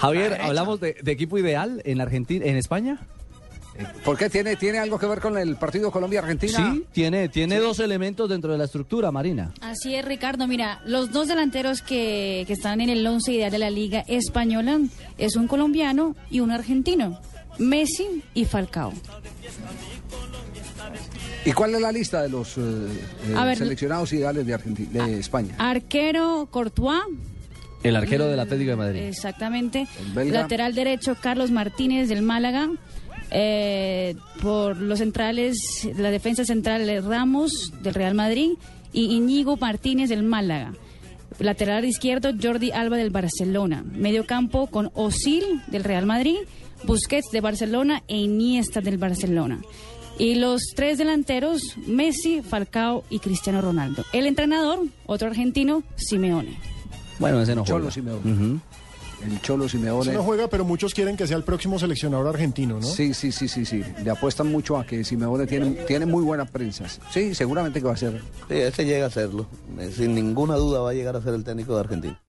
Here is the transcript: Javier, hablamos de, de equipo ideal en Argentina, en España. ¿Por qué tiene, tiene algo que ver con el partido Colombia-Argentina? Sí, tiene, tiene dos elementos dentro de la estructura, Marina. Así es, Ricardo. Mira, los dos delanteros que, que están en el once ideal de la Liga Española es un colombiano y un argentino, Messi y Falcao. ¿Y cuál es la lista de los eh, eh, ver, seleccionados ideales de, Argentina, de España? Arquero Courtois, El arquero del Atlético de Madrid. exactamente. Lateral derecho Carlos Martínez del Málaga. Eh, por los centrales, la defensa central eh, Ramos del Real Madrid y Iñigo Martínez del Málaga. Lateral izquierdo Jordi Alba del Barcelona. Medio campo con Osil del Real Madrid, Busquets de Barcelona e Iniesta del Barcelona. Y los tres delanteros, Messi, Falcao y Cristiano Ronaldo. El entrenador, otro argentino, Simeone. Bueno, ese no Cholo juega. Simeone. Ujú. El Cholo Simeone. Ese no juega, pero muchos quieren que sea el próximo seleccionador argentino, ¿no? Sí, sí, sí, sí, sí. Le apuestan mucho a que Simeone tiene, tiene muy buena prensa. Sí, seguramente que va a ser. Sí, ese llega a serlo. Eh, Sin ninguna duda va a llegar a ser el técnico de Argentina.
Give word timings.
Javier, 0.00 0.38
hablamos 0.40 0.80
de, 0.80 0.96
de 1.02 1.12
equipo 1.12 1.38
ideal 1.38 1.82
en 1.84 2.00
Argentina, 2.00 2.46
en 2.46 2.56
España. 2.56 2.98
¿Por 4.04 4.16
qué 4.18 4.28
tiene, 4.28 4.56
tiene 4.56 4.78
algo 4.78 4.98
que 4.98 5.06
ver 5.06 5.20
con 5.20 5.38
el 5.38 5.56
partido 5.56 5.90
Colombia-Argentina? 5.90 6.72
Sí, 6.72 6.84
tiene, 6.92 7.28
tiene 7.28 7.58
dos 7.58 7.78
elementos 7.80 8.28
dentro 8.28 8.52
de 8.52 8.58
la 8.58 8.64
estructura, 8.64 9.10
Marina. 9.10 9.52
Así 9.60 9.94
es, 9.94 10.04
Ricardo. 10.04 10.46
Mira, 10.46 10.80
los 10.84 11.12
dos 11.12 11.28
delanteros 11.28 11.82
que, 11.82 12.44
que 12.46 12.52
están 12.52 12.80
en 12.80 12.90
el 12.90 13.06
once 13.06 13.32
ideal 13.32 13.50
de 13.50 13.58
la 13.58 13.70
Liga 13.70 14.04
Española 14.06 14.80
es 15.18 15.36
un 15.36 15.46
colombiano 15.46 16.16
y 16.30 16.40
un 16.40 16.50
argentino, 16.50 17.20
Messi 17.58 18.22
y 18.34 18.44
Falcao. 18.44 18.92
¿Y 21.44 21.52
cuál 21.52 21.74
es 21.74 21.80
la 21.80 21.92
lista 21.92 22.22
de 22.22 22.28
los 22.28 22.58
eh, 22.58 22.60
eh, 22.60 23.34
ver, 23.34 23.56
seleccionados 23.56 24.12
ideales 24.12 24.46
de, 24.46 24.54
Argentina, 24.54 25.06
de 25.06 25.20
España? 25.20 25.54
Arquero 25.58 26.48
Courtois, 26.50 27.00
El 27.82 27.96
arquero 27.96 28.26
del 28.28 28.40
Atlético 28.40 28.70
de 28.70 28.76
Madrid. 28.76 29.00
exactamente. 29.00 29.86
Lateral 30.14 30.74
derecho 30.74 31.16
Carlos 31.20 31.50
Martínez 31.50 32.08
del 32.08 32.22
Málaga. 32.22 32.68
Eh, 33.32 34.16
por 34.42 34.76
los 34.76 34.98
centrales, 34.98 35.88
la 35.96 36.10
defensa 36.10 36.44
central 36.44 36.88
eh, 36.88 37.00
Ramos 37.00 37.72
del 37.80 37.94
Real 37.94 38.14
Madrid 38.14 38.50
y 38.92 39.14
Iñigo 39.14 39.56
Martínez 39.56 40.08
del 40.08 40.24
Málaga. 40.24 40.72
Lateral 41.38 41.84
izquierdo 41.84 42.30
Jordi 42.40 42.72
Alba 42.72 42.96
del 42.96 43.10
Barcelona. 43.10 43.84
Medio 43.84 44.26
campo 44.26 44.66
con 44.66 44.90
Osil 44.94 45.62
del 45.68 45.84
Real 45.84 46.06
Madrid, 46.06 46.38
Busquets 46.84 47.30
de 47.30 47.40
Barcelona 47.40 48.02
e 48.08 48.16
Iniesta 48.16 48.80
del 48.80 48.98
Barcelona. 48.98 49.60
Y 50.18 50.34
los 50.34 50.60
tres 50.74 50.98
delanteros, 50.98 51.62
Messi, 51.86 52.42
Falcao 52.42 53.04
y 53.08 53.20
Cristiano 53.20 53.62
Ronaldo. 53.62 54.04
El 54.12 54.26
entrenador, 54.26 54.80
otro 55.06 55.28
argentino, 55.28 55.82
Simeone. 55.96 56.58
Bueno, 57.20 57.40
ese 57.40 57.54
no 57.54 57.64
Cholo 57.64 57.90
juega. 57.90 57.90
Simeone. 57.92 58.32
Ujú. 58.32 58.60
El 59.24 59.40
Cholo 59.42 59.68
Simeone. 59.68 60.00
Ese 60.00 60.12
no 60.14 60.22
juega, 60.22 60.48
pero 60.48 60.64
muchos 60.64 60.94
quieren 60.94 61.14
que 61.16 61.26
sea 61.26 61.36
el 61.36 61.44
próximo 61.44 61.78
seleccionador 61.78 62.26
argentino, 62.28 62.80
¿no? 62.80 62.86
Sí, 62.86 63.12
sí, 63.12 63.30
sí, 63.32 63.48
sí, 63.48 63.66
sí. 63.66 63.84
Le 64.02 64.10
apuestan 64.10 64.50
mucho 64.50 64.78
a 64.78 64.86
que 64.86 65.04
Simeone 65.04 65.46
tiene, 65.46 65.72
tiene 65.86 66.06
muy 66.06 66.22
buena 66.24 66.46
prensa. 66.46 66.86
Sí, 67.10 67.34
seguramente 67.34 67.80
que 67.80 67.86
va 67.86 67.92
a 67.92 67.96
ser. 67.98 68.20
Sí, 68.48 68.54
ese 68.54 68.84
llega 68.86 69.06
a 69.06 69.10
serlo. 69.10 69.46
Eh, 69.78 69.92
Sin 69.94 70.14
ninguna 70.14 70.54
duda 70.56 70.80
va 70.80 70.90
a 70.90 70.94
llegar 70.94 71.16
a 71.16 71.22
ser 71.22 71.34
el 71.34 71.44
técnico 71.44 71.74
de 71.74 71.80
Argentina. 71.80 72.20